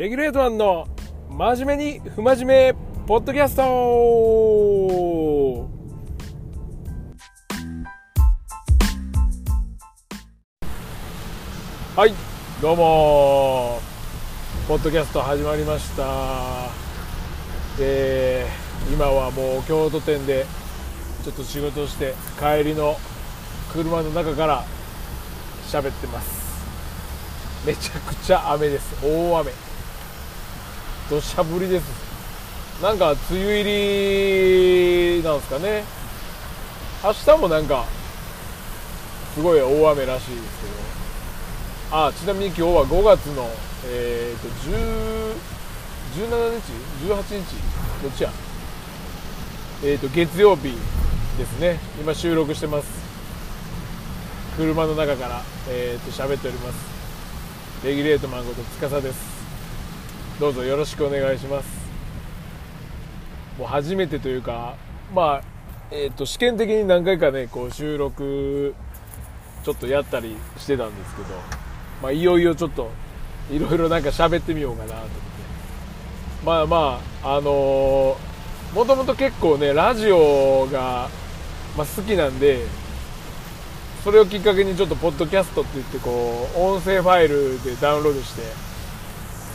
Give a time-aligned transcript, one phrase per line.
[0.00, 0.88] レギュレートマンの
[1.28, 3.62] 真面目に不真面目ポッドキャスト。
[11.94, 12.14] はい
[12.62, 13.78] どうも。
[14.66, 16.70] ポッドキャスト始まりました。
[17.76, 18.46] で
[18.90, 20.46] 今はもう京都店で
[21.24, 22.96] ちょっと仕事して帰りの
[23.70, 24.64] 車の中から
[25.66, 26.64] 喋ってます。
[27.66, 28.96] めちゃくちゃ雨です。
[29.04, 29.52] 大雨。
[31.10, 32.80] 土砂降りです。
[32.80, 35.82] なんか梅雨入りなんですかね。
[37.02, 37.84] 明日もなんか
[39.34, 40.66] すごい大雨らしいですけ
[41.96, 42.06] ど。
[42.06, 43.50] あちなみに今日は5月の
[43.86, 45.50] えっ、ー、と10
[46.14, 46.72] 17日
[47.08, 47.56] ？18日？
[48.04, 48.30] どっちや？
[49.82, 50.68] えっ、ー、と月曜日
[51.38, 51.80] ですね。
[52.00, 52.86] 今収録してます。
[54.56, 57.84] 車の中からえっ、ー、と喋っております。
[57.84, 59.39] レギュレートマンこと司です。
[60.40, 61.68] どうぞよろしくお願いします。
[63.58, 64.74] もう初めてというか
[65.14, 65.42] まあ
[65.90, 68.74] えっ、ー、と試験的に何回かねこう収録
[69.62, 71.28] ちょっとやったりしてたんですけど、
[72.00, 72.88] まあ、いよいよちょっと
[73.50, 75.20] いろいろなんか喋ってみようかなと思って。
[76.46, 81.10] まあまああのー、もともと結構ねラジオが、
[81.76, 82.64] まあ、好きなんで
[84.02, 88.69] それをきっかけにちょっとポッドキャストって言ってこう音声ファイルでダウンロードして、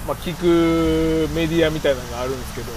[0.08, 2.72] まあ、聞くメディアみたいなのがあるんですけど、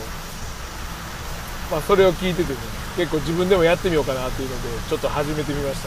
[1.71, 2.59] まあ、それを聞いててね
[2.97, 5.83] 結構自分でもやってみようかなっていうのでちょっと始めてみまし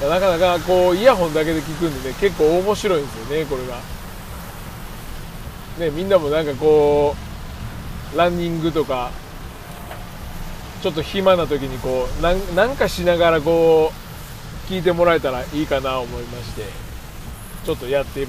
[0.00, 0.08] た。
[0.08, 3.76] なかなかこうイヤホンだけで聞くんでね結構面白いんですよねこれが。
[5.78, 7.14] ねみんなもなんかこ
[8.14, 9.10] うランニングとか
[10.82, 13.92] ちょっと暇な時にこうなんかしながらこ
[14.68, 16.64] う聞いてもらえたらいいかな思いまして
[17.64, 18.26] ちょっとやって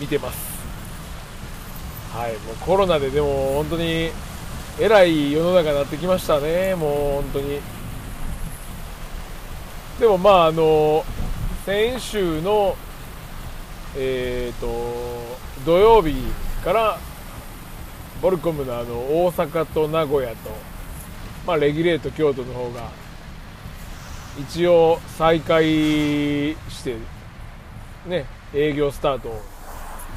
[0.00, 0.47] みてます。
[2.18, 4.10] はいもうコロナででも本当に
[4.80, 6.74] えらい世の中になってきましたね。
[6.74, 7.60] もう本当に。
[10.00, 11.04] でもまああの
[11.64, 12.74] 先週の
[13.96, 16.16] えっ、ー、と土曜日
[16.64, 16.98] から
[18.20, 20.50] ボルコムのあの大阪と名古屋と、
[21.46, 22.90] まあ、レギュレート京都の方が
[24.40, 26.96] 一応再開して
[28.06, 29.40] ね営業スタート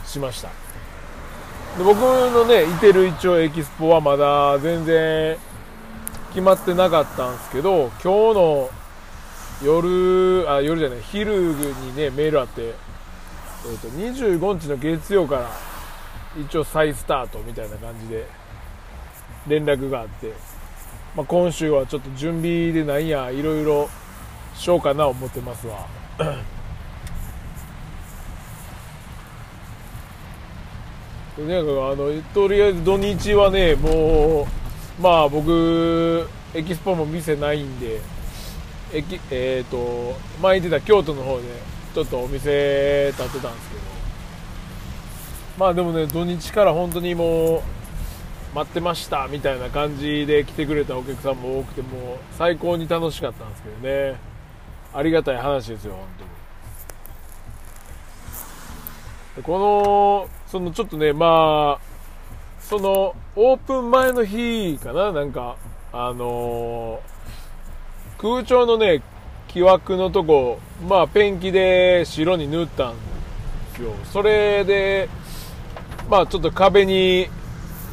[0.03, 0.70] しました。
[1.77, 5.37] で僕のねいてる一応エキスポはまだ全然
[6.29, 8.69] 決まってなかったんですけど今日の
[9.63, 15.49] 夜あ夜じゃない昼にねメールあって、えーと、25日の月曜から
[16.41, 18.25] 一応再スタートみたいな感じで
[19.47, 20.33] 連絡があって、
[21.15, 23.89] まあ、今週はちょっと準備でなんやいろいろ
[24.55, 25.87] しようかな思ってますわ。
[31.37, 34.47] なんかあのとりあえず土日はねも
[34.99, 38.01] うまあ僕エキスポも店ないんで
[38.93, 41.43] えきえっ、ー、と前言ってた京都の方で
[41.93, 43.81] ちょっとお店建てたんですけど
[45.57, 47.61] まあでもね土日から本当にもう
[48.53, 54.31] 待ってましたみたいな感じで来てくれたお客さんも多くてもう最高に楽しかったんですけどね
[54.93, 56.05] ありがたい話ですよ、本
[59.35, 59.43] 当に。
[59.43, 61.81] この、そのちょっとね、まあ、
[62.59, 65.55] その、オープン前の日かな、なんか、
[65.93, 69.01] あのー、空調のね、
[69.47, 72.99] 木枠のとこ、まあ、ペンキで白に塗ったんで
[73.77, 73.93] すよ。
[74.11, 75.07] それで、
[76.09, 77.29] まあ、ちょっと壁に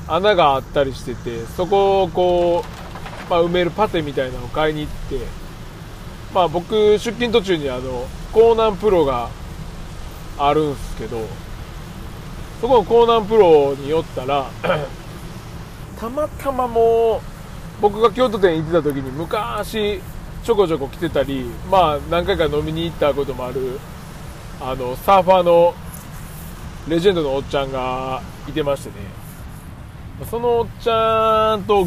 [0.09, 5.21] 穴があったりしてて、そこをこう、まあ、埋めるパテみたいなのを買いに行って、
[6.35, 9.31] まあ僕出勤途中にあの江南プロが
[10.37, 11.27] あるんですけど
[12.61, 14.51] そこの江南プロに寄ったら
[15.99, 17.21] たまたまもう
[17.81, 20.01] 僕が京都店行ってた時に昔
[20.43, 23.79] ちょこちょこ来てたりまあ何回か飲みに行ったこともある
[24.61, 25.75] あのサーファーの
[26.89, 29.29] レジェンドのおっちゃんがいてましてね。
[30.31, 31.87] そのおっちゃんと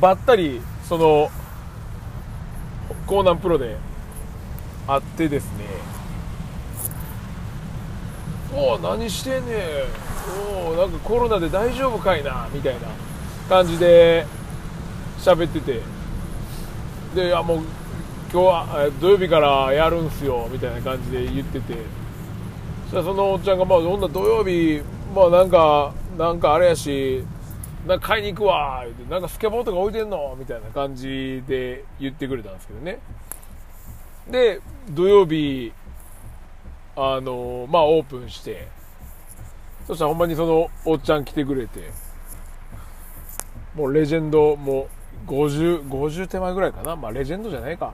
[0.00, 1.30] ばったりその
[3.08, 3.76] 江南プロで
[4.86, 5.91] あってですね。
[8.54, 9.56] おお何してんねん。
[10.66, 12.80] おおなんかコロナで大丈夫かいなみたいな
[13.48, 14.26] 感じで
[15.18, 15.80] 喋ってて。
[17.14, 17.58] でいやもう
[18.32, 21.74] 今日は土曜日からやるんすよみたいな感じで言ってて。
[22.84, 24.82] そしたらそのおっちゃんがまあどんな土曜日
[25.14, 27.24] まあなんかなんかあれやし
[27.86, 32.98] なんか買いに行くわってなんかスケボーとか置いてんのみたいな感じで言ってくれたんですけどね。
[34.30, 34.60] で
[34.90, 35.72] 土曜日
[36.96, 38.68] あのまあオープンして。
[39.86, 41.90] そしたらほんまにそのおっちゃん来てくれて。
[43.74, 44.88] もうレジェンドも
[45.26, 46.96] う5050手前ぐらいかな。
[46.96, 47.92] まあレジェンドじゃないか。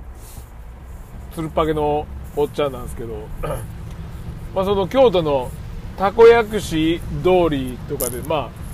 [1.33, 2.07] つるっぱげの
[2.37, 3.27] おっちゃんなんですけど。
[4.55, 5.51] まあその京都の
[5.97, 8.69] たこ薬師通りとかでまあ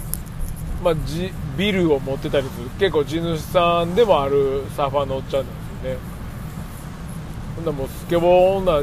[0.83, 2.69] まあ、じビルを持ってたりする。
[2.79, 5.99] 結構地主さんでもあるサーファーのおっちゃんなんですよね。
[7.57, 8.83] ほんなもうスケボー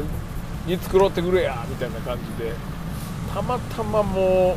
[0.66, 2.52] に繕ってくれやみたいな感じで
[3.32, 4.56] たまたまも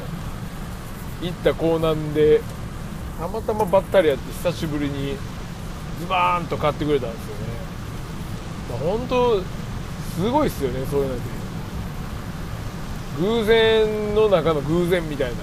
[1.21, 2.41] う行った港南で
[3.19, 5.15] たまたまばったりやって久しぶりに
[5.99, 7.41] ズバーンと買ってくれたんですよね、
[8.69, 11.21] まあ、本当すごいっすよねそういうので
[13.19, 15.35] 偶然の中の偶然みたいな。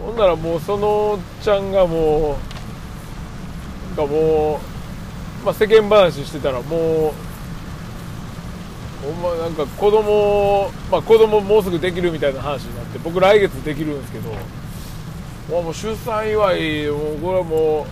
[0.00, 2.38] ほんならもうそのおっちゃんがも
[3.94, 4.60] うなんかも
[5.42, 7.12] う、まあ、世間話してたらもう
[9.08, 14.30] ほんまなんか子供まあ子供もうすぐできるみたいな話になって僕来月できるんですけど
[15.62, 17.86] もう出産祝いもうこれはも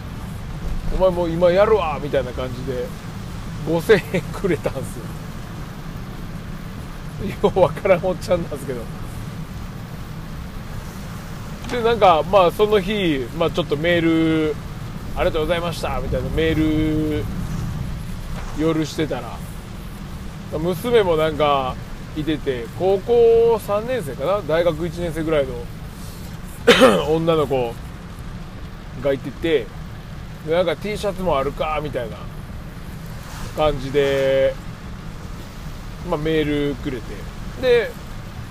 [0.93, 2.87] うお前もう今やるわみたいな感じで
[3.67, 5.05] 5000円くれたんですよ。
[7.43, 8.81] ようわからんおっちゃんなんですけど。
[11.73, 14.55] でなんかまあその日、まあ、ちょっとメール
[15.17, 16.55] ありがとうございましたみたいなメー
[17.19, 17.25] ル
[18.59, 19.37] 夜してたら
[20.53, 21.75] 娘もなんか
[22.17, 24.43] いてて高校3年生かな？
[24.43, 25.55] 大学1年生ぐらいの
[27.15, 27.75] 女の子
[29.03, 29.67] がいてて
[30.49, 32.17] なんか T シャツもあるかみたいな
[33.57, 34.55] 感じで、
[36.09, 37.15] まあ、メールくれて。
[37.61, 37.91] で、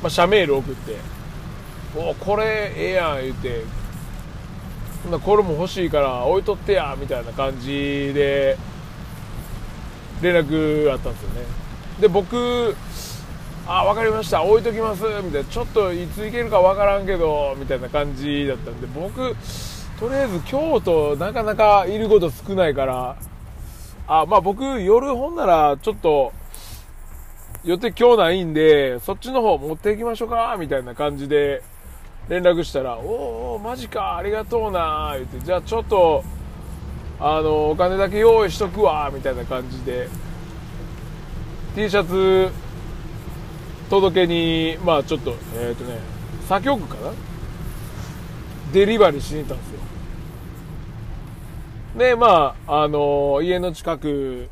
[0.02, 0.98] まあ、社メール送って。
[1.96, 3.64] おこれええやん言って。
[5.24, 8.58] これも欲しいから置いとってやみたいな感じで
[10.22, 11.65] 連絡あったんですよね。
[12.00, 12.76] で僕
[13.68, 14.44] あ分かりました。
[14.44, 15.04] 置いときます。
[15.24, 15.44] みたいな。
[15.46, 19.36] ちょっといつ行けるか分からんけどみたいな感じだったんで僕
[20.00, 23.16] とりあえず京都なかなかいること少ないから
[24.08, 26.32] あまあ僕夜ほんならちょっと
[27.64, 31.64] 予定今日ないんでそっちの方持っていきましょうかみたいな感じで
[32.30, 36.24] 連絡したら「おおマジかありがとうな」言って「じゃあちょっと
[37.20, 40.08] あのお金だけ用意しとくわ」みたいな感じで。
[41.76, 42.52] T シャツ
[43.90, 46.00] 届けにまあちょっとえっ、ー、とね
[46.48, 47.12] 左京区かな？
[48.72, 49.80] デリバリーしに行ったんですよ。
[51.98, 54.50] でまああの家の近く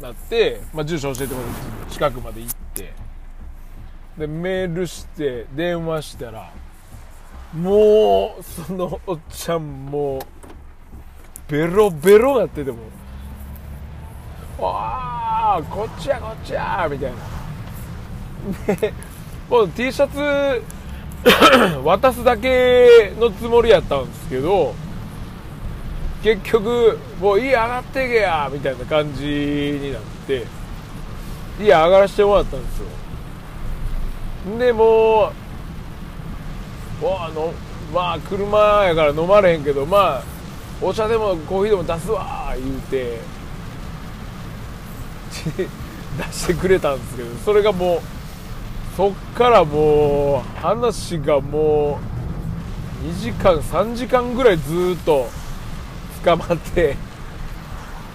[0.00, 1.50] なって、まあ、住所教えてもらっ
[1.86, 2.92] て近くまで行って
[4.16, 6.52] でメールして電話したら
[7.52, 10.20] もうそのおっちゃんもう
[11.52, 12.78] ベロベロなってても
[14.68, 17.12] 「ああこっちやこっちや」みたい
[18.68, 18.74] な。
[18.74, 18.92] で
[19.48, 20.62] もう T シャツ
[21.84, 24.74] 渡すだけのつもりやったんですけど
[26.22, 30.46] 結局もう家上がってけやみたいな感じになって
[31.60, 32.86] 家上がらせてもらったんですよ。
[34.58, 37.52] でもうあの
[37.92, 40.22] まあ車やから飲まれへんけどまあ
[40.80, 43.18] お茶でもコーヒーでも出すわ言うて
[45.30, 48.00] 出してくれたんですけどそれがもう
[48.96, 52.00] そっからもう話がも
[53.02, 55.28] う2時間3時間ぐらいずっと
[56.24, 56.96] 捕まって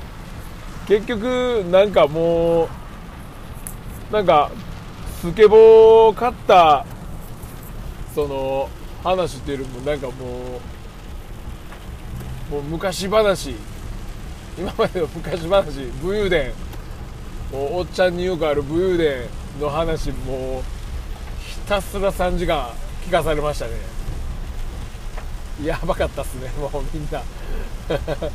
[0.88, 2.69] 結局なんかもう
[4.12, 4.51] なんか
[5.22, 6.86] スケボー買った
[8.13, 8.69] その
[9.03, 10.13] 話っていうよりもなんかも
[12.51, 13.55] うもう昔話
[14.57, 16.64] 今までの昔話武勇伝。
[17.57, 19.27] おっちゃんによくある武勇伝
[19.62, 20.63] の話もう
[21.39, 22.69] ひたすら3時間
[23.07, 23.71] 聞かされましたね。
[25.63, 27.21] やばかったっすね もうみんな。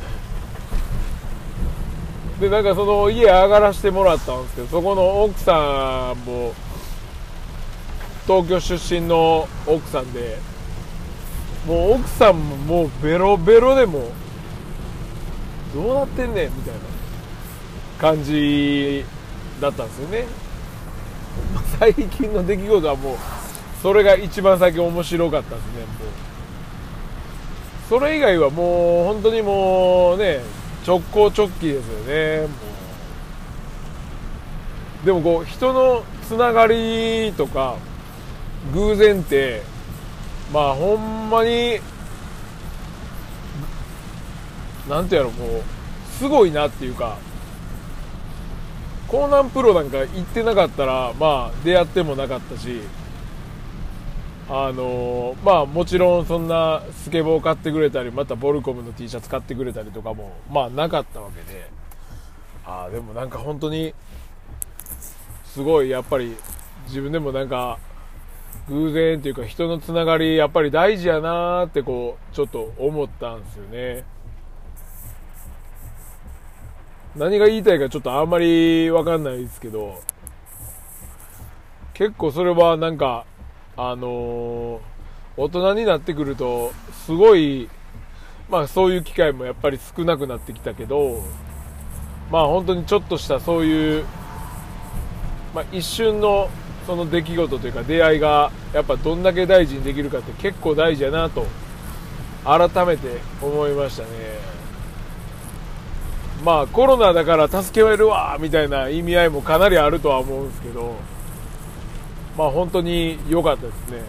[2.39, 6.53] でなんかその家上がらせてもらったんですけどそこの奥さんも
[8.25, 10.39] 東京出身の奥さんで
[11.67, 14.09] もう奥さんももうベロベロでも
[15.75, 16.90] どうなってんねんみたいな。
[18.01, 19.05] 感じ
[19.61, 20.25] だったんですよね。
[21.79, 23.15] 最近の出来事はもう
[23.81, 25.87] それが一番最近面白かったですねもう。
[27.87, 30.39] それ以外はもう本当にもうね
[30.87, 32.45] 直行直帰ですよねも
[35.03, 35.05] う。
[35.05, 37.75] でもこう人のつながりとか
[38.73, 39.61] 偶然って
[40.51, 41.79] まあほんまに
[44.89, 45.61] なんてやろもう
[46.17, 47.17] すごいなっていうか
[49.11, 52.79] 江南プロなんか行ってなかったらまあ出会ってもなかったし
[54.49, 61.69] あのまあもちろんそんなスケボー買ってくれたりまたボルコムの T シャツ買ってくれたりとかもまあなかったわけで
[62.65, 63.93] ああでもなんか本当に
[65.43, 66.35] すごいやっぱり
[66.87, 67.79] 自分でもなんか
[68.69, 74.05] 偶然っていうか人のつながりやっぱり大事やなーってこうちょっと思ったんですよね。
[77.15, 80.01] 何が言いたいかちょっとあんまり分かんないですけど
[81.93, 83.25] 結構それはなんか
[83.75, 84.81] あのー、
[85.37, 86.71] 大人になってくると
[87.05, 87.69] すごい
[88.49, 91.21] まあそういう機会もやっぱり少なくなってきたけど
[92.31, 94.05] まあ本当にちょっとしたそういう、
[95.53, 96.49] まあ、一瞬の
[96.87, 101.45] その出来事というか出会いがやっぱどんだけ大事にできるかって結構大事やなと
[102.43, 104.60] 改めて思いましたね。
[106.43, 110.95] まあコロナだから助けられるわみたいな意味合いもかなりあるとは思うんですけど
[112.37, 114.01] まあ本当に良かったですね。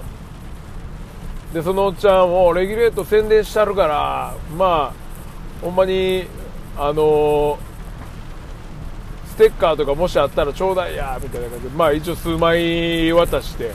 [1.53, 6.25] でそのおっちゃんもレギュレート宣伝してあるからまあほんまに
[6.79, 7.59] あの
[9.27, 13.73] ステッカーとかもしあったらちょうだいやみたいな感じでまあ一応数枚渡して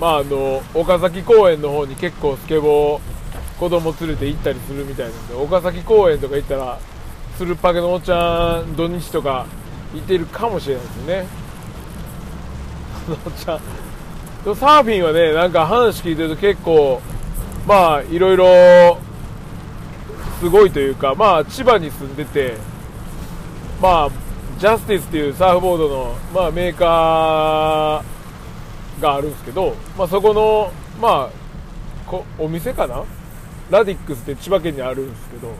[0.00, 3.13] まああの岡崎公園の方に結構スケボー
[3.58, 6.78] 子供連れて行ったりするみたいなんで岡崎公園とか行ったら
[7.36, 9.46] スルパゲのおっちゃん土日とか
[9.94, 11.26] いてるかもしれないですね。
[13.26, 13.60] おっちゃん
[14.56, 17.00] サーフィンはねなんか話聞いてると結構
[17.66, 18.98] まあいろいろ
[20.40, 22.56] すごいというか、まあ、千葉に住んでて、
[23.80, 24.10] まあ、
[24.58, 30.70] ジャスティスっていうサーフボードの、まあ、メーカーがあるんですけど、まあ、そこの、
[31.00, 33.04] まあ、こお店かな
[33.70, 35.52] ラディックスって千葉県にあるんですけど、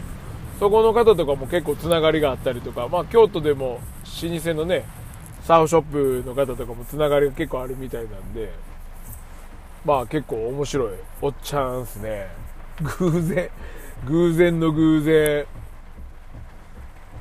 [0.59, 3.81] そこの方とかも結構つながりがあったりとか、まあ、京都でも
[4.23, 4.85] 老舗のね、
[5.43, 5.83] サーフショッ
[6.23, 8.53] プの方とかもつながりが結構あるみたいなんで、
[9.85, 12.29] まあ結構面白いおっちゃんですね。
[12.99, 13.51] 偶然、
[14.07, 15.47] 偶然の偶然。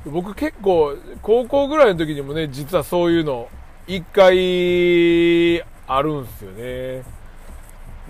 [0.06, 3.48] 僕結構、高校ぐらいの時にもね、実はそういうの、
[3.86, 7.02] 一回、あるんすよね。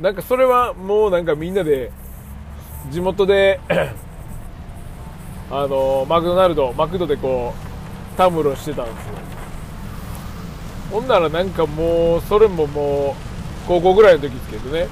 [0.00, 1.90] なんかそれはもうなんかみんなで、
[2.90, 3.60] 地元で
[5.50, 7.54] あの、マクドナルド、マクドでこ
[8.14, 9.14] う、たむろしてたんですよ。
[10.90, 14.88] ほんならなんかもう、それももう、高校ぐらいの時ですけどね、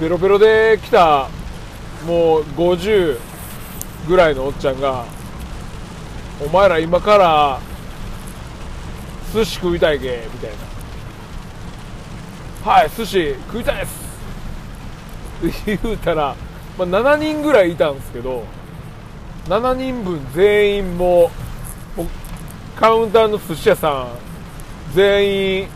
[0.00, 1.28] ペロペロで来た
[2.06, 3.18] もう50
[4.08, 5.04] ぐらいのおっちゃんが
[6.40, 7.60] 「お前ら今から
[9.34, 10.50] 寿司食いたいけ」みたい
[12.64, 13.99] な「はい寿司食いたいです」
[15.66, 16.36] 言うたら、
[16.78, 18.44] まあ、7人ぐらいいたんですけど
[19.46, 21.30] 7人分全員も
[21.96, 22.06] も
[22.76, 25.68] カウンターの寿司屋さん全員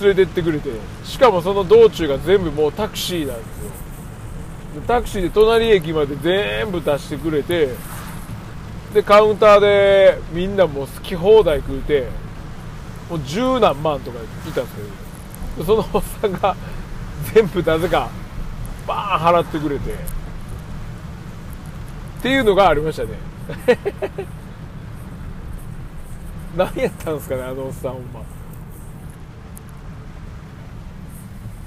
[0.00, 0.70] 連れてってくれて
[1.04, 3.70] しかもその道中が全部もうタクシーなんですよ。
[4.86, 7.74] タクシーで隣駅まで全部出してくれて
[8.94, 12.08] でカウンターでみんなもう好き放題食うて
[13.08, 14.18] もう十何万とか
[14.48, 14.76] いたんです
[15.56, 16.56] けどそのおっさんが
[17.34, 18.08] 全部なぜか
[18.90, 19.92] バーン払ってくれて。
[19.92, 19.96] っ
[22.22, 23.10] ていうのがありましたね。
[26.56, 28.20] 何やったんですかねあのおっさんほんま。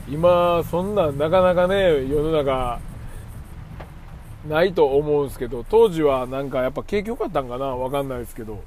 [0.10, 2.80] 今そんなんなかなかね世の中
[4.48, 8.62] ないと思うんですけど当時はなんかやっぱ景気良かったんかなわかんないですけど。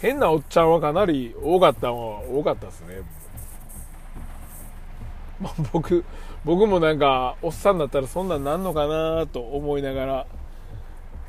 [0.00, 3.02] 変なおっちゃんはかなり多かったのは多かったですね、
[5.38, 6.04] まあ、僕
[6.44, 10.26] 僕もなんかおっさんだったらそんなんなんのかなと思いながら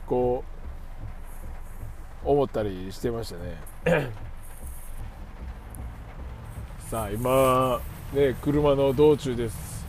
[0.08, 0.44] こ
[2.26, 3.40] う思ったりしてました
[3.94, 4.10] ね。
[6.90, 7.80] さあ今
[8.14, 9.86] ね車の道中です。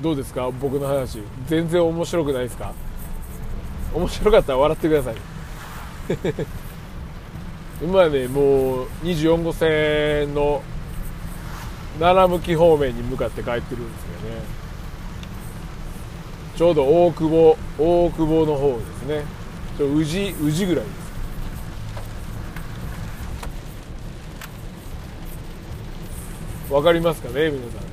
[0.00, 0.50] どうですか？
[0.50, 1.22] 僕の話。
[1.46, 2.72] 全然面白くないですか？
[3.94, 5.14] 面白かったら笑ってください。
[7.84, 10.62] 今ねもう24号線の
[11.98, 14.42] 奈良向き方面に向かって帰ってるんですよね。
[16.56, 19.24] ちょうど大久保大久保の方ですね。
[19.76, 20.90] ちょ宇治宇治ぐらいで
[26.68, 26.72] す。
[26.72, 27.90] わかりますかね皆さん。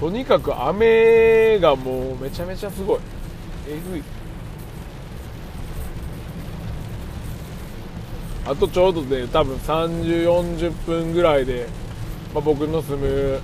[0.00, 3.00] とにかく雨がもうめちゃめちゃすごい。
[3.68, 4.02] えぐい。
[8.46, 11.66] あとちょうどね多分3040分ぐらいで、
[12.32, 13.40] まあ、僕の住む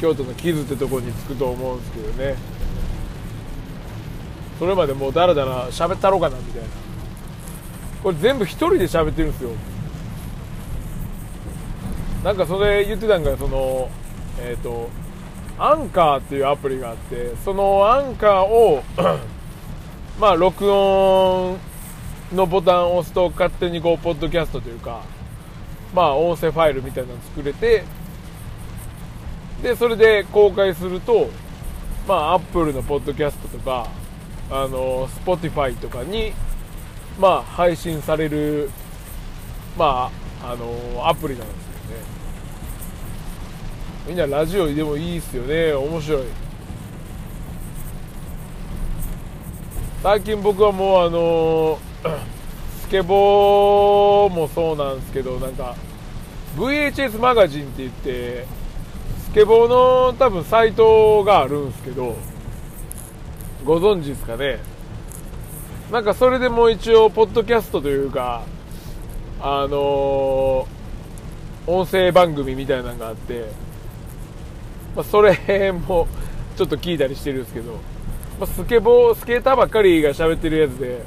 [0.00, 2.34] 京都の木津ってとこに着くと思うんですけどね。
[4.58, 6.68] それまでもうだらだら喋ったろうかなみたいな。
[8.02, 9.50] これ全部一人で喋ってるんですよ。
[12.24, 13.88] なんかそれ言ってたんがその
[14.40, 14.90] えっ、ー、と
[15.58, 18.82] アンカーっていうアプリがあってそのアンカーを
[20.20, 21.58] まあ録音
[22.32, 25.02] のボタンを押すと勝手にこうポッドキャストというか
[25.94, 27.84] まあ音声ファイルみたいなの作れて
[29.62, 31.28] でそれで公開すると
[32.08, 33.88] まあアップルのポッドキャストとか
[34.50, 36.32] あの Spotify とかに
[37.18, 38.70] まあ配信される
[39.78, 40.10] ま
[40.42, 42.02] ああのアプリなんですよね。
[44.08, 45.72] みんなラジオでもいいっすよね。
[45.72, 46.22] 面白い。
[50.02, 51.78] 最近僕はもうあの
[52.80, 55.76] スケボーもそうなんですけどなんか
[56.56, 58.46] VHS マガジンって言って
[59.24, 62.16] スケボーの多分サイトがあるんですけど
[63.64, 64.58] ご存知ですかね？
[65.90, 68.42] なんかそれでも一応ポッドキャストというか
[69.40, 73.46] あのー、音声番組みたいなのがあって、
[74.96, 76.08] まあ、それも
[76.56, 77.78] ちょっと聞いたりしてるんですけど
[78.40, 81.02] まあ、スケボースケーターばっかりが喋ってるやつで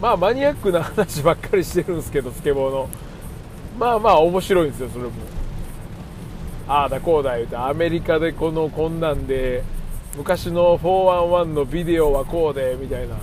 [0.00, 2.88] まあマニアックな話ばっかりしてるんですけどスケボーの。
[3.78, 5.10] まあまあ面白いんですよそれも。
[6.68, 9.62] ああだこうだ言うてアメリカでこのこんなんで
[10.16, 13.16] 昔の411のビデオはこうでみたいな。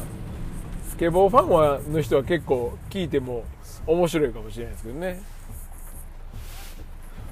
[0.89, 3.43] スケボーファンはの人は結構聞いても
[3.87, 5.21] 面白いかもしれないですけどね。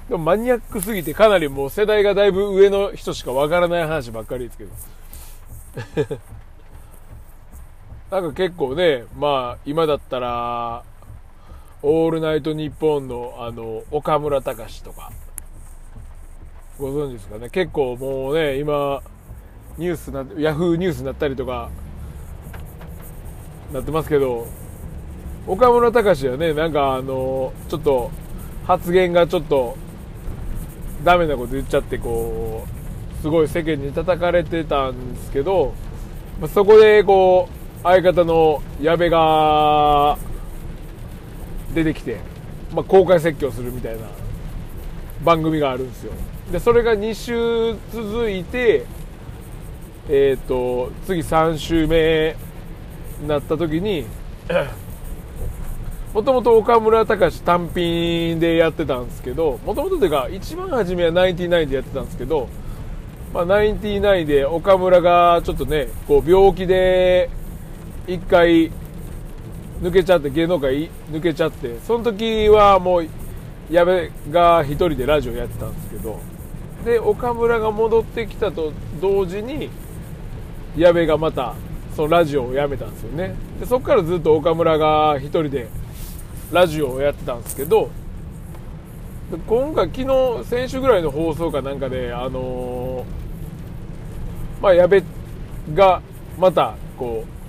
[0.08, 6.18] でもマニアックすぎてかなりもう世代がだいぶ上の人しかわからない話ばっかりですけど。
[8.12, 10.84] なんか結構ね、まあ、今だったら、
[11.80, 15.10] オールナイトニッポンの、あの、岡村隆史とか、
[16.78, 17.48] ご存知ですかね？
[17.48, 19.00] 結構もうね、今、
[19.78, 21.70] ニュースな、ヤフーニュースになったりとか、
[23.72, 24.46] なってますけど、
[25.46, 28.10] 岡村隆史はね、なんかあの、ちょっと、
[28.66, 29.78] 発言がちょっと、
[31.02, 32.66] ダメなこと言っちゃって、こ
[33.18, 35.72] う、すごい世間に叩かれてたんですけど、
[36.52, 40.16] そこでこう相方の矢部が
[41.74, 42.18] 出てきて、
[42.72, 44.06] まあ、公開説教するみたいな
[45.24, 46.12] 番組があるんですよ。
[46.50, 48.84] でそれが2週続いて
[50.08, 52.36] えっ、ー、と次3週目
[53.20, 54.04] になった時に
[56.12, 62.48] もともと岡村隆史単品でやってたんですけどもともとというか一番初めはナインティナインでやってたんですけど
[63.32, 67.30] まあ、ナインティナインで岡村がちょっとねこう病気で
[68.06, 68.70] 1回
[69.80, 73.08] 抜けちゃって芸能界抜けちゃってその時はもう
[73.70, 76.20] 矢部が1人でラジオやってたんですけど
[76.84, 79.70] で岡村が戻ってきたと同時に
[80.76, 81.54] 矢部がまた
[81.94, 83.34] そのラジオをやめたんですよね。
[83.60, 85.68] でそこからずっと岡村が1人で
[86.50, 87.90] ラジオをやってたんですけど
[89.46, 93.22] 今回昨日先週ぐらいの放送かなんかであのー
[94.62, 95.02] まあ、矢部
[95.74, 96.00] が
[96.38, 97.41] またこう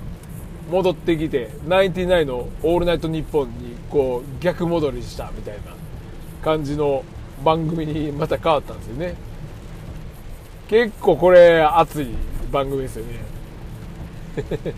[0.69, 5.61] 戻ってきてナインティナインの「オールナイトニッポン」にこう逆戻りしたみたいな
[6.43, 7.03] 感じの
[7.43, 9.15] 番組にまた変わったんですよね。
[10.67, 12.07] 結構これ熱い
[12.51, 13.19] 番組ですよね。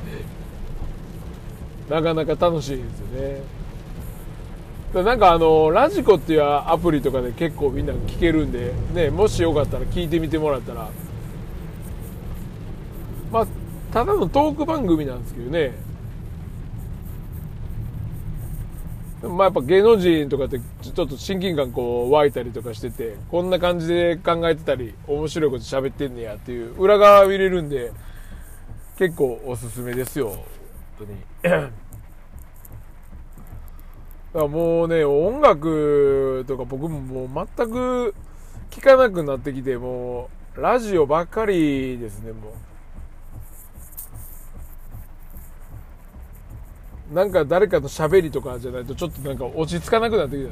[1.89, 3.41] なかなか楽しいですよね。
[5.03, 10.89] なんかあのラジコっていうアプリとかで結構みんな聞けるんで、ね、もしよかったら聞いてみてもらったら。
[13.31, 13.47] まあ、
[13.95, 15.71] ただのトーク番組なんですけどね。
[19.23, 27.93] まあやっぱ芸能人とかってちょっと親近感こう湧いたりとかしてて、こんな感じで考えてたり、面白いこと喋ってんねやっていう裏側見れるんで、
[28.97, 30.27] 結構おすすめですよ。
[30.27, 30.43] 本
[30.99, 31.15] 当に。
[31.41, 31.69] だか
[34.33, 38.13] らもうね、音楽とか僕ももう全く
[38.71, 42.74] 聞かなくなってきて、もうラジオばっかりですね、もう。
[47.13, 50.49] なんか誰かと喋りとかじゃないとちょっとなんか落ち着かなくなってきた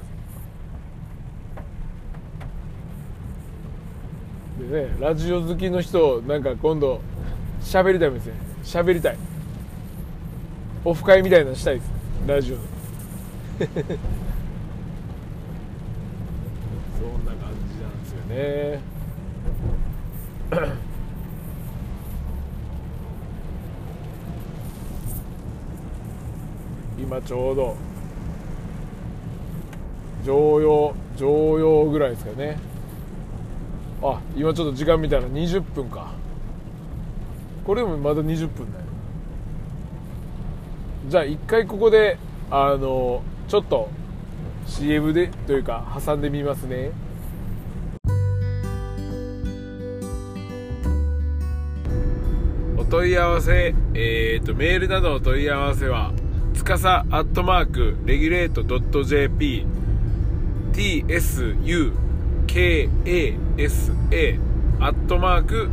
[4.64, 7.02] でねラジオ好きの人なんか今度
[7.62, 8.12] 喋りたい。
[8.12, 9.18] ですね喋りたい。
[10.86, 11.92] オフ会みたいなのしたいです。
[12.28, 12.62] ラジオの。
[13.60, 13.66] そ
[17.06, 18.26] んな感じなんですよ
[20.70, 20.83] ね。
[27.14, 27.76] 今ちょうど。
[30.26, 32.58] 常用常用ぐらいですかね。
[34.02, 36.14] あ今ちょっと時間見たら20分か。
[37.66, 38.86] これでもまだ20分だよ。
[41.08, 42.18] じゃあ一回ここで
[42.50, 43.90] あのちょっと
[44.66, 46.94] CM でというか挟んでみますね。
[52.76, 56.12] お問い合わせ、えーと、メールなどの問い合わせは
[56.64, 58.64] つかさアットマークレギュレート
[59.04, 59.66] .jp
[60.72, 61.92] tsu
[62.48, 64.40] KASA
[64.80, 65.70] アットマーク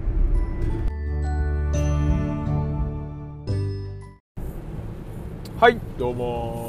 [5.58, 6.65] はいどうも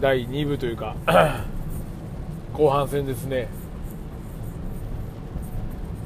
[0.00, 0.94] 第2部というか
[2.52, 3.48] 後半戦ですね。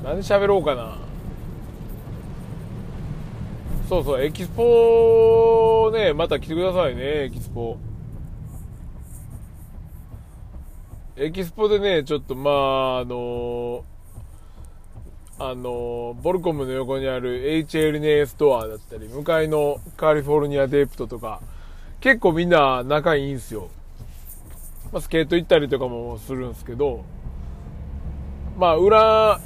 [0.02, 0.96] 何喋ろうかな。
[3.88, 7.76] そうそうエキスポねまた来てくださいねエキスポ。
[11.16, 13.84] エキスポでねちょっとまああの
[15.38, 21.40] あのボルコムの横にある HLNA ストアだったり向かいのカリフォルニアデープトとか
[22.00, 23.68] 結構みんな仲いいんすよ、
[24.92, 27.04] まあ、スケート行ったりとかもするんですけど
[28.58, 29.40] まあ裏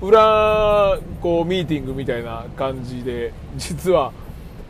[0.00, 4.12] 裏こうミーティングみたいな感じで実は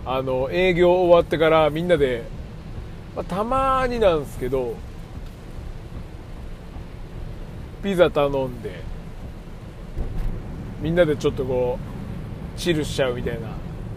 [0.05, 2.25] あの営業終わってからみんなで、
[3.15, 4.75] まあ、たまになんですけど
[7.83, 8.83] ピザ頼んで
[10.81, 11.79] みんなでちょっとこ
[12.57, 13.49] うチルしちゃうみたいな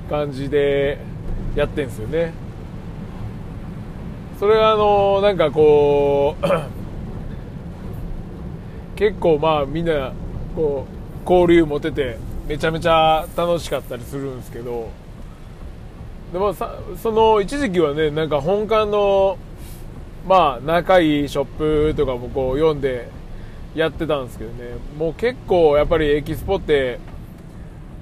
[0.09, 0.99] 感じで
[1.55, 2.42] やってんすよね。
[4.43, 6.45] それがあのなんかこう
[8.97, 10.11] 結構まあみんな
[10.53, 10.85] こ
[11.25, 14.89] う交流持ててめちゃめちゃ楽しかったりするんですけど
[16.33, 19.37] でもさその一時期はねなんか本館の
[20.27, 23.07] まあ仲いいショップとかもこう読んで
[23.75, 24.71] やってたんですけどね。
[24.99, 26.99] もう結構やっぱりエキスポって、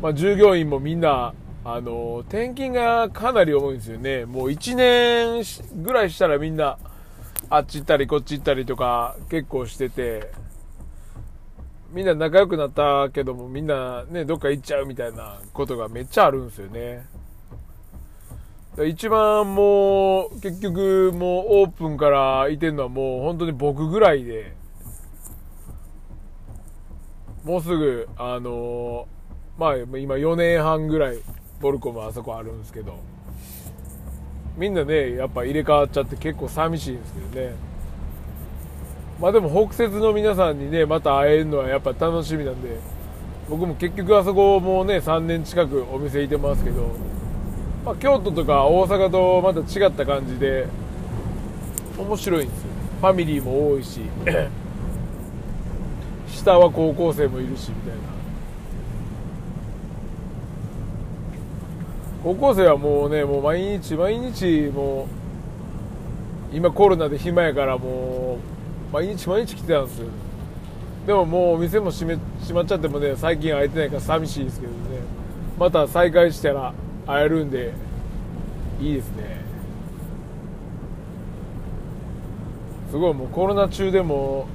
[0.01, 4.25] まあ、従業員もみんなあの転勤がかなり重いんですよね。
[4.25, 5.43] もう1年
[5.83, 6.77] ぐらいしたらみんな
[7.49, 10.31] あっち行ったりこっち行ったりとか結構してて
[11.91, 17.05] みんな仲良くなったけどもみんなねどっか行っちゃうみたいなことがめっちゃあるんですよね。
[18.87, 24.55] 一番もう結局もうオープンからいてるのはもう本当に僕ぐらいで
[27.43, 29.07] もうすぐあの
[29.57, 31.17] まあ今4年半ぐらい
[31.61, 32.95] ボルコムあそこあるんですけど。
[34.57, 37.55] みんなねやっぱ入れ替わっちゃって結構寂しいんですけどね。
[39.19, 42.79] まあでも北節の皆さんにねまた会えるのはやっぱ楽しみなんで。
[43.49, 46.95] 僕も結局あそこもうね3年近くお店いてますけど、
[47.85, 50.67] まあ、京都とか大阪とまた違った感じで
[51.97, 52.67] 面白いんですよ。
[53.01, 54.01] ファミリーも多いし。
[56.29, 58.10] 下は高校生もいるしみたいな。
[62.23, 65.07] 高校生はもうねもう毎日毎日も
[66.51, 68.37] う今コロナで暇やからも
[68.91, 70.07] う毎日毎日来てたんですよ。
[71.07, 74.77] でももうお店も閉め閉まっちゃってもね最近会えてないから寂しいですけどね。
[75.57, 76.73] また再開したら
[77.07, 77.73] 会えるんで
[78.79, 79.41] いいですね。
[82.91, 84.47] すごいもうコロナ中でも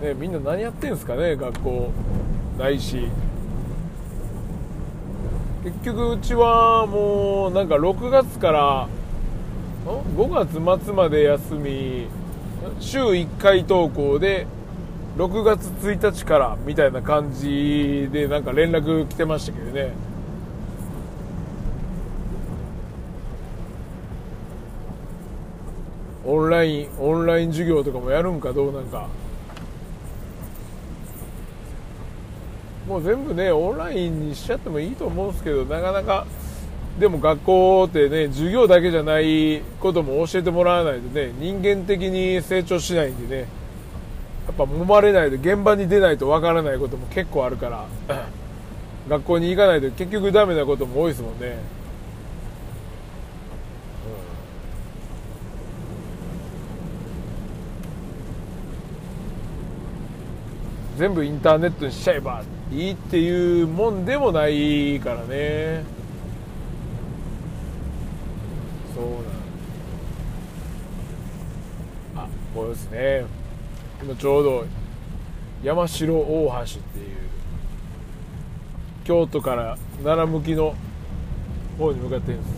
[0.00, 1.90] ねみんな何やってんすかね学校。
[2.56, 3.08] ないし。
[5.64, 8.86] 結局うちはもうなんか6月から
[9.86, 10.28] 5
[10.60, 12.06] 月末まで休み。
[12.80, 14.46] 週1回投稿で
[15.16, 19.92] 6月1日からみたいな感じでなんか連絡来てましたけどね。
[26.26, 29.08] オンラインオンライン授業とかもやるんかどうなんか。
[32.86, 36.26] もう全部ねオンラインにしちゃってもいいと思うんですけどなかなか
[36.98, 43.48] でも学校ってね授業だけじゃないことも教えてもらわないとね人間的に成長しないんでね
[44.46, 47.86] やっぱ揉まれないと現場に出ないとわからないことも結構あるから
[49.08, 51.50] 学校に行かないと結局ダメなことも多いですもんね、う
[60.83, 65.82] ん、全部インターネットにしちゃえばいいっていうもんでもないからね。
[68.94, 69.04] そう
[72.16, 73.24] なんあこれですね。
[74.02, 74.66] 今ちょうど
[75.64, 77.06] 山城大橋っていう
[79.04, 80.74] 京都から奈良向きの
[81.76, 82.54] 方に向かってるんです。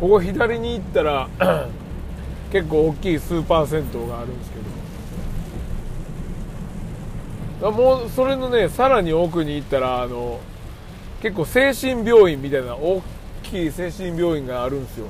[0.00, 1.28] ここ左に行ったら
[2.50, 4.89] 結構大きいスーパー銭湯があるんですけど。
[7.60, 10.40] もうそれのねさらに奥に行ったらあの
[11.20, 13.02] 結構精神病院みたいな大
[13.42, 15.06] きい精神病院があるんですよ。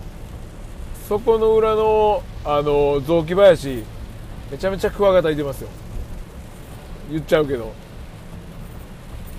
[1.08, 3.84] そこの裏のあの雑木林
[4.50, 5.68] めちゃめちゃクワガタいてますよ。
[7.10, 7.72] 言っちゃうけど。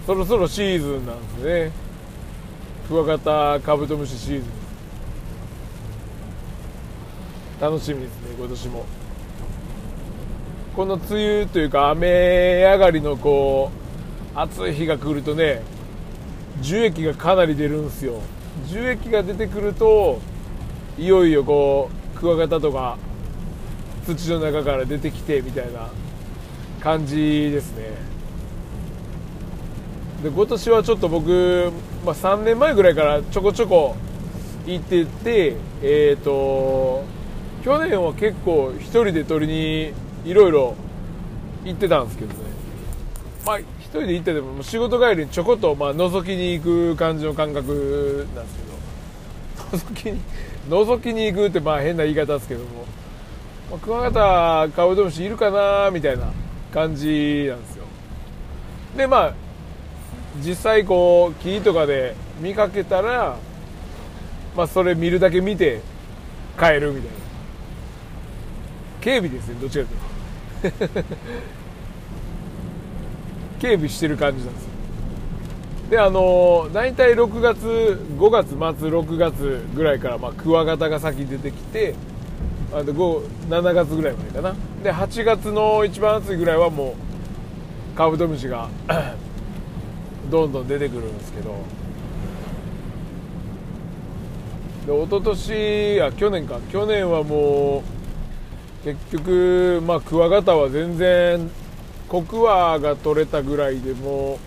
[0.06, 1.71] そろそろシーズンなんですね。
[2.88, 4.45] クワガタカブトムシシーズン。
[7.62, 8.86] 楽しみですね今年も。
[10.76, 13.72] この梅雨というか雨上がりのこ
[14.36, 15.62] う暑い日が来るとね
[16.62, 18.22] 樹液がかなり出るんですよ。
[18.68, 20.20] 樹液が出てくると
[20.98, 22.98] いよいよこうクワガタとか
[24.06, 25.90] 土の中から出てきてみたいな
[26.80, 27.90] 感じですね。
[30.24, 31.72] で今年はちょっと僕、
[32.06, 33.96] まあ、3年前ぐらいからちょこちょこ
[34.66, 37.04] 行っててえっ、ー、と
[37.64, 39.94] 去年は結構1人で取りに
[40.26, 40.76] いろいろ
[41.64, 42.40] 行ってたんですけどね。
[43.46, 48.72] まあ1人で行ってても仕事帰りにちょこっとまあ覗きに行く感じの感覚なんですけど。
[49.72, 50.22] 覗きに
[50.70, 52.86] 覗きに行くってまあ変な言い方ですけども、
[53.70, 56.32] まあ、クワガタカブトムシいるかなみたいな
[56.74, 57.86] 感じなんですよ。
[58.98, 59.34] でまあ
[60.46, 63.38] 実際こう木とかで見かけたら
[64.56, 65.82] まあそれ見るだけ見て
[66.60, 67.22] 帰るみたいな。
[69.00, 70.11] 警備ですねどっちかというと。
[73.60, 74.71] 警備してる感じなんですよ。
[75.91, 78.58] であの大体6月5月末
[78.89, 81.95] 6月ぐらいから、まあ、クワガタが先出てきて
[82.74, 84.56] あで7月ぐらいまでかな。
[84.84, 86.95] で8月の一番暑いぐらいはも
[87.93, 88.69] うカブトムシが
[90.32, 91.56] どんどん出てくるんですけど。
[94.88, 96.58] で一昨年あ去年か。
[96.71, 98.01] 去年はもう
[98.84, 101.50] 結局まあクワガタは全然
[102.10, 104.39] コクワが取れたぐらいでも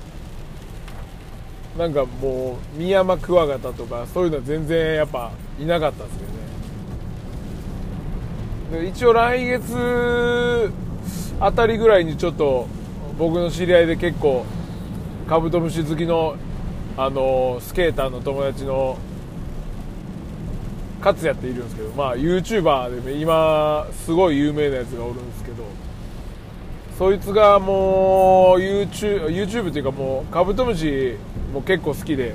[1.79, 6.25] なんかもうミヤマクワガタとかそういうのは全然やっぱいなかったんですけ
[8.75, 8.85] どね。
[8.85, 10.73] で一応来月
[11.41, 12.67] あたりぐらいにちょっと
[13.19, 14.45] 僕の知り合いで結構
[15.29, 16.37] カブトムシ好きの
[16.97, 18.99] あのスケーターの友達の
[21.05, 25.65] 勝也っているんですけど、まあ、YouTuber で、ね、今すごい有名なやつがおるんですけど
[26.99, 31.17] そいつがもう YouTube, っていうかもうカブトムシ
[31.53, 32.35] も結構好きで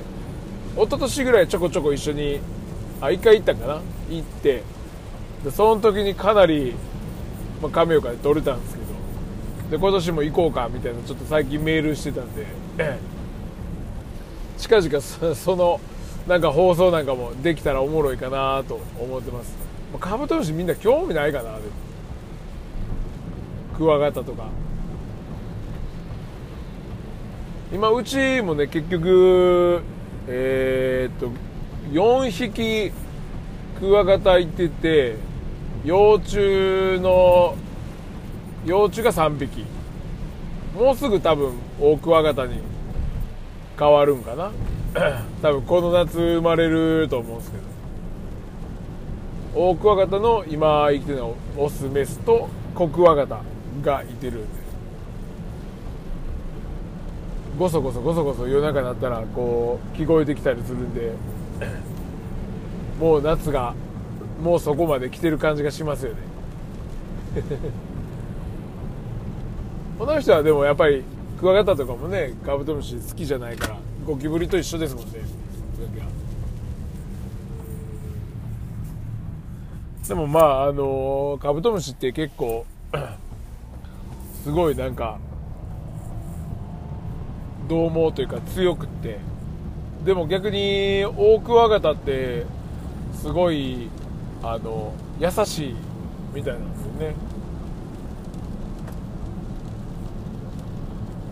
[0.76, 2.40] 一昨年ぐらいちょこちょこ一緒に
[3.02, 3.82] あ1回行ったんかな？
[4.10, 4.64] 行って
[5.44, 6.76] でその時にかなり、
[7.62, 8.90] まあ、亀岡で撮れたんですけど
[9.72, 12.46] で今年も行こうかみたいなちょっと最近メールしてたんで
[14.58, 15.80] 近々そ の
[16.30, 19.58] なんか放送なんかもできたらおもろいかなと思ってます。
[20.00, 21.58] カブトムシみんな興味ないかな
[23.76, 24.46] クワガタとか。
[27.74, 29.82] 今うちもね結局
[30.28, 31.32] えー、っと
[31.92, 32.92] 4匹
[33.80, 35.16] クワガタいてて
[35.84, 37.56] 幼虫の
[38.68, 39.66] 幼虫が3匹。
[40.78, 42.60] もうすぐ多分大クワガタに
[43.80, 44.52] 変わるんかな。
[45.42, 47.64] 多分この夏生まれると思うんですけど。
[49.56, 53.42] オオクワガタの今生きてるのオスメスとコクワガタ
[53.84, 54.48] がいてるんで
[57.58, 61.14] ゴソゴソゴソゴソ夜中になったらこう聞こえてきたりするんで。
[63.00, 63.74] もう夏が
[64.44, 66.18] もうそこまで来てる感じがしますよね。
[69.98, 71.04] この人はでもやっぱり
[71.40, 73.89] クワガタとかもねカブトムシ好きじゃないから。
[74.10, 75.20] ゴキブリと一緒ですもんね。
[80.08, 82.66] でもまああのカブトムシって結構
[84.44, 85.20] すごいなんか
[87.68, 89.20] 獰猛というか強くって。
[90.04, 92.48] でも逆にオオクワガタって
[93.14, 93.90] すごい
[94.42, 95.76] あの優しい
[96.34, 97.14] みたいなんですよね。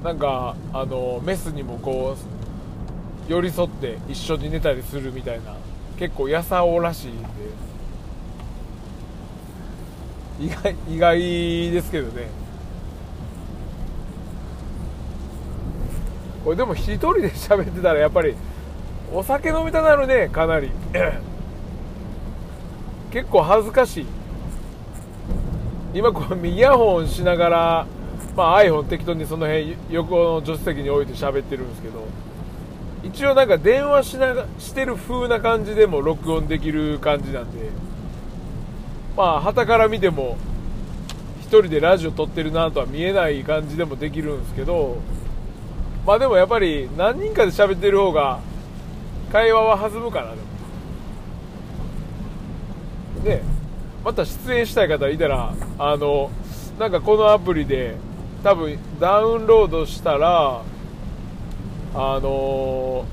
[0.04, 2.37] なんかあのメスにもこう
[3.28, 5.56] 寄り添って一緒に寝たりするみたいな
[6.00, 7.28] 結構やさおらしいんで。
[10.40, 12.28] 意外意外ですけどね。
[16.44, 18.36] これでも一人で喋ってたらやっぱり
[19.12, 20.70] お酒飲みたなるねかなり。
[23.12, 24.06] 結構恥ずかしい。
[25.94, 27.88] 今こうイヤホンしながら、
[28.36, 32.06] まあ、iPhone 適当にその辺横の助手席に置いて喋ってるんですけど。
[33.04, 37.70] 一応なんか電話しなしてる風な感じでも録音できる感じなんで
[39.16, 40.38] まあ旗から見ても
[41.42, 44.98] 1人でラジオ撮ってるなとは見えない感じでもできるんですけど
[46.06, 48.40] まあでもやっぱり何人かで喋ってる方が
[49.32, 50.48] 会話は弾むかなでも
[53.24, 53.44] で
[54.04, 56.32] また出演したい方いたらあの
[56.80, 57.96] なんかこのアプリで
[58.44, 60.64] 多分ダウンロードしたら
[61.94, 63.06] あの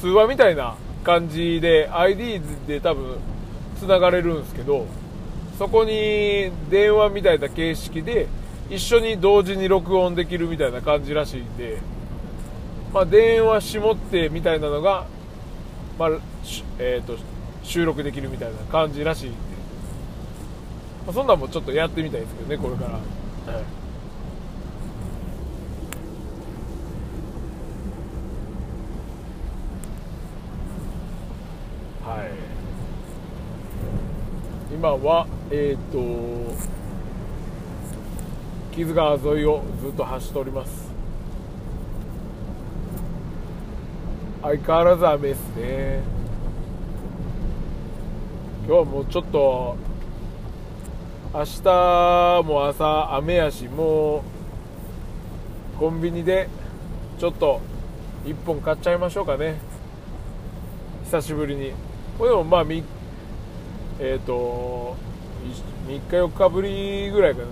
[0.00, 3.18] 通話みたいな感じで ID で多分
[3.78, 4.86] つながれるんですけど
[5.58, 8.26] そこに電話みたいな形式で
[8.70, 11.78] 一緒に同時に録音できるみたいな感じらしいんで、
[12.92, 15.06] まあ、電話しもってみたいなのが、
[15.98, 16.10] まあ
[16.78, 17.16] えーと、
[17.62, 19.36] 収録できるみたいな感じらしいんで、
[21.06, 23.52] まあ、そんなんもちょっとやってみたいですけどねこれから。
[23.54, 23.64] はい
[34.84, 36.54] 今はえっ、ー、と
[38.70, 40.92] 木津川沿いをずっと走っております。
[44.42, 46.02] 相変わらず雨ですね。
[48.66, 49.78] 今日はもうちょっと
[51.32, 54.18] 明日も朝雨やしも
[55.76, 56.50] うコンビニで
[57.18, 57.62] ちょっと
[58.26, 59.54] 1本買っちゃいましょうかね。
[61.04, 61.72] 久しぶりに。
[62.18, 62.84] これでもまあ3
[64.00, 64.96] えっ、ー、と
[65.86, 67.46] 3日4日ぶりぐらいかな。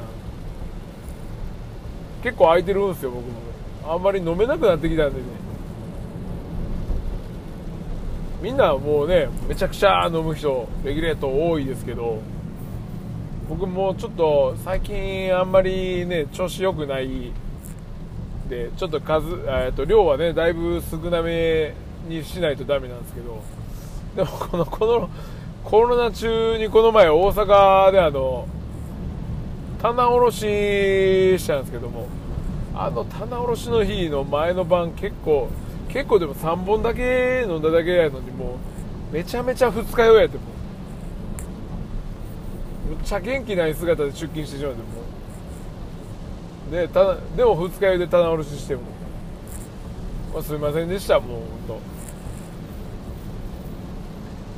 [2.22, 3.92] 結構空いてるんですよ僕も。
[3.92, 5.42] あんまり飲めなくなってきたんでね。
[8.42, 12.20] みんなもうねめちゃくちゃ飲む人レギュレート多いですけど
[13.48, 17.32] 僕もちょっと最近あんまりね調子良くない
[18.48, 21.72] でちょっと数、えー、と量はねだいぶ少なめ
[22.08, 23.42] にしないとダメなんですけど
[24.16, 25.10] でもこのこの
[25.64, 28.46] コロナ中にこの前大阪であの
[29.80, 32.08] 棚卸ししたんですけども
[32.74, 35.48] あの棚卸しの日の前の晩結構
[35.88, 38.58] 結構でも3本だけ飲んだだけやのにも
[39.10, 40.62] うめちゃめちゃ二日酔いやってもう。
[42.92, 44.84] むっちゃ元気ない姿で出勤してしまっても
[46.70, 46.70] う。
[46.70, 48.82] でたでも二日酔いで棚卸ししても、
[50.32, 51.91] まあ、すいませんでしたもう本当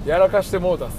[0.06, 0.96] やらかしてもうたす。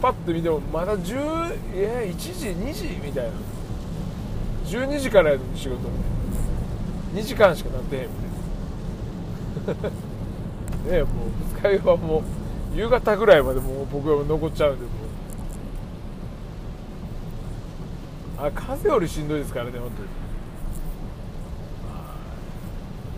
[0.00, 3.30] パッと見てもまだ10え1時2時みたいな。
[4.70, 5.80] 12時からやる仕事
[7.12, 8.08] 2時間しかなってへんみ
[9.66, 9.74] たい
[10.94, 11.10] なね もう
[11.56, 12.22] 二日酔いはもう
[12.78, 14.92] 夕方ぐらいまでもう僕は残っちゃうんでもう。
[18.46, 19.90] あ風よりしんどいですからね本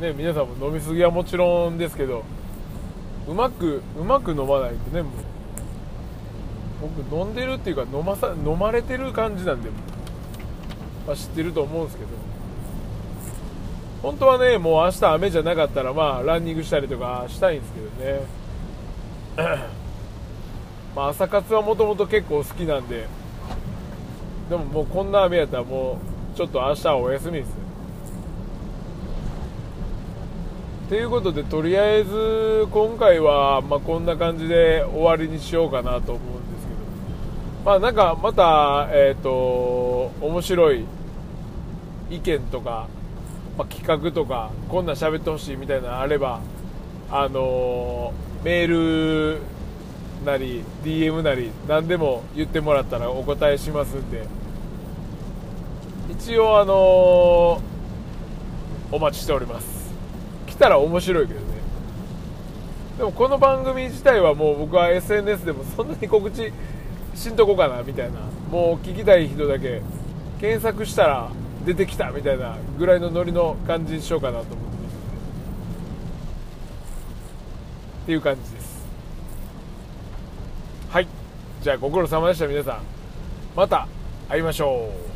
[0.01, 0.13] 当に。
[0.13, 2.25] ね皆さんも飲みすぎはもちろんですけど
[3.29, 5.13] うまくうまく飲まないとねもう。
[6.83, 9.71] 僕飲んでるっていうか飲まさ飲まれてる感じなんで、
[11.07, 12.11] まあ、知ってると思うんですけど。
[14.03, 18.21] 本当はねもう明日雨じゃなかったらまあランニングしたりとかしたいんですけどね。
[20.97, 23.07] まあ朝活はもともと結構好きなんで。
[24.51, 25.99] でももうこんな雨やったらも
[26.35, 27.55] うちょっと明日はお休みです
[30.93, 37.65] ということでとりあえず今回は、まあ、こんな感じで終わりにしようかなと思うんですけど。
[37.65, 40.85] まあなんかまたえっ、ー、と面白い
[42.11, 42.89] 意見とか、
[43.57, 46.43] まあ、企画とかこんな喋ってほしいみたいなのあれば
[47.11, 48.13] あの、
[48.45, 49.41] メール
[50.27, 54.27] なり DM なり何でも言ってもらったらお答えしますんで。
[56.11, 57.63] 一応あの、
[58.95, 59.82] お待ちしております。
[60.63, 61.47] たら面白いけどね。
[62.97, 66.53] でもこの番組自体はもう僕は SNS でもそんなに告知
[67.17, 68.21] しんとこかなみたいな。
[68.49, 69.83] もう聞きたい人だけ
[70.41, 71.31] 検索したら
[71.67, 74.63] 出てきたみたいなぐらいのノリの感じにしようかなと思って
[78.03, 78.87] っていう感じです。
[80.91, 81.09] はい。
[81.63, 82.83] じゃあご苦労様でした皆さん。
[83.57, 83.89] また
[84.29, 85.12] 会いましょう。